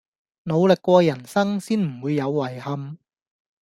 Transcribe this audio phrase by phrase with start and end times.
[0.45, 2.97] 努力過人生先唔會有遺憾